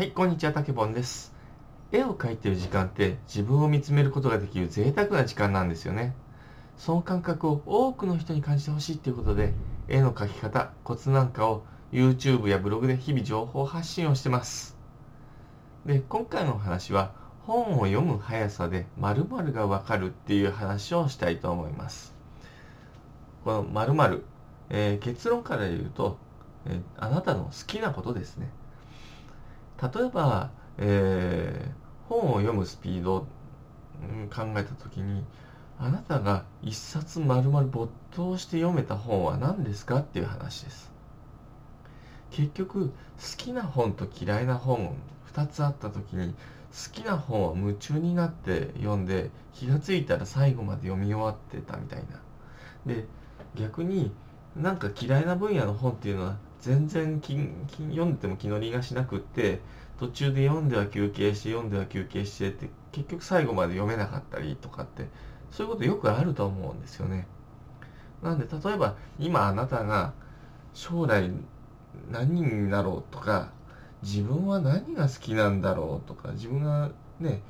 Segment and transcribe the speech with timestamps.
[0.00, 1.34] はい、こんにちは、たけぼんです。
[1.92, 6.14] 絵を描いてる時間って自分を見つめることができる贅沢な時間なんですよね。
[6.78, 9.52] その感覚を多くの人に感じてほしいっていうことで、
[9.88, 14.74] 絵の描き方、コツなんかを YouTube やブログで日々情報発信をしてます。
[15.84, 17.12] で、今回のお話は、
[17.42, 22.14] 本を読む速さで〇〇がわかるっていう話をしたいと思います。
[23.44, 24.24] この〇〇、
[24.70, 26.16] えー結論から言うと、
[26.64, 28.48] えーあなたの好きなことですね。
[29.82, 31.80] 例えば、えー
[32.10, 33.28] 本を読むスピード、
[34.02, 35.24] うん考えた時に
[35.78, 40.90] あなたが一冊丸々没頭して読めた本は何ですかっていう話です。
[42.32, 42.92] 結局好
[43.36, 44.96] きな本と嫌いな本
[45.32, 46.34] 2つあった時に
[46.72, 52.20] 好きな本は夢中になって読んで気がついたら最後まで読み終わってたみたいな。
[52.92, 53.06] で
[53.54, 54.12] 逆に
[54.56, 59.60] なんか嫌いな分野の本っていうのは全然きき読んでても気乗りがしなくって
[59.98, 65.08] 途中で読んでは休憩して読んでは休憩してって結局最後まで読めなかったりとかって
[65.50, 67.26] そういうことよくあると思うんですよね。
[68.22, 70.12] なんで例えば今あなたが
[70.74, 71.30] 将来
[72.10, 73.50] 何になろうとか
[74.02, 77.42] 自分は何が好きなんだろうとか自分がね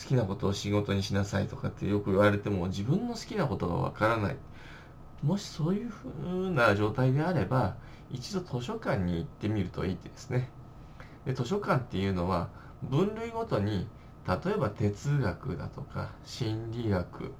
[0.00, 4.36] 好きなことを仕事にしなさいとかってよく言われても自分の好きなことがわからない
[5.22, 7.76] もしそういうふうな状態であれば
[8.10, 10.50] 一度図書館に行ってみるといいですね。
[11.24, 12.48] で図書館っていうのは
[12.82, 13.86] 分類ごとに
[14.26, 17.32] 例えば哲学だとか心理学、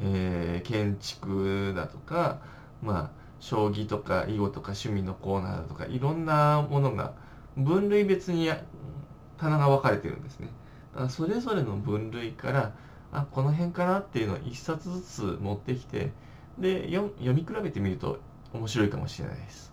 [0.00, 2.40] えー建築だとか
[2.82, 7.12] まあ将棋とか囲碁とか趣味のコーナーだとかいろんなものが
[7.56, 8.50] 分類別に
[9.38, 10.48] 棚が分かれてるんですね。
[10.92, 12.72] だからそれぞれの分類から
[13.12, 16.12] あこの辺かなっていうのを一冊ずつ持ってきて
[16.58, 18.18] で読み比べてみると
[18.52, 19.72] 面白いかもしれないです。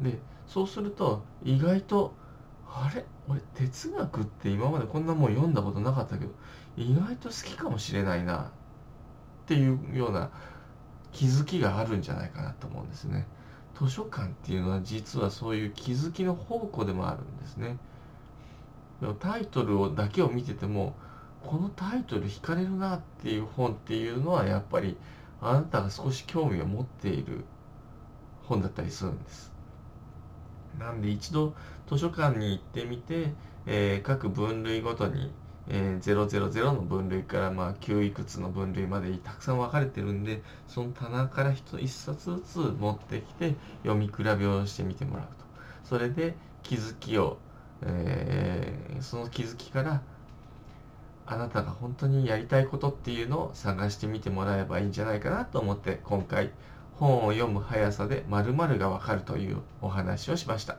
[0.00, 2.14] でそうすると意外と
[2.68, 3.04] あれ？
[3.28, 6.30] 俺哲学って今までこんなもん読んだことなかったけど
[6.76, 8.44] 意外と好きかもしれないなっ
[9.46, 10.30] ていうような
[11.12, 13.26] 気づきがあるんじゃないかなと思うんですね。
[13.78, 17.76] 図書館っていうのは実はそういう気づきの宝庫でもあるんですね。
[19.00, 20.94] でもタイトルをだけを見てても
[21.46, 24.96] このタイトル惹かれるなっていう本っていうのはやっぱり
[25.40, 27.44] あなたが少し興味を持っている
[28.42, 29.52] 本だったりするんです。
[30.78, 31.54] なんで一度
[31.88, 33.32] 図書館に行ってみて、
[33.66, 35.32] えー各分類ごとに、
[35.68, 45.44] えー000の分類からまあ9いくつの分類までたくさん分かれてるんでその棚から一一冊ずつ持ってきて読み比べをしてみてもらうと。
[45.84, 47.38] それで気づきを、
[47.82, 50.02] えーその気づきから
[51.32, 56.50] あなたが本当にやりたいことっていうのを探してみてもらえばいいんじゃないかなと思って今回
[56.96, 60.76] 本を読む速さで〇〇がわかるというお話をしました。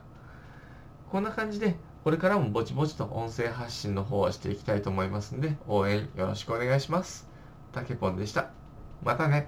[1.10, 7.30] こんな感じでこれからもぼちぼちと音声発信の方をしていきたいと思いますので応援よろしくお願いします。
[7.72, 8.50] たけぽんでした。
[9.04, 9.48] またね。